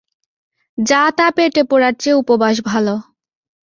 [0.77, 2.87] যা তা পেটে পোরার চেয়ে উপবাস ভাল।